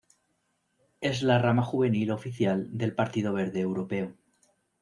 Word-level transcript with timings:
Es 1.09 1.21
la 1.31 1.37
rama 1.43 1.61
juvenil 1.61 2.09
oficial 2.09 2.67
del 2.75 2.95
Partido 2.95 3.33
Verde 3.33 3.59
Europeo. 3.59 4.13